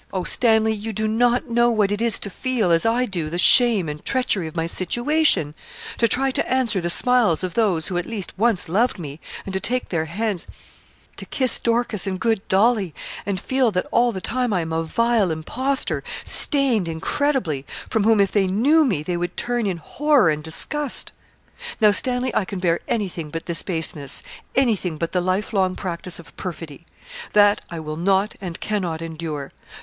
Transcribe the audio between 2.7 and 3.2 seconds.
as I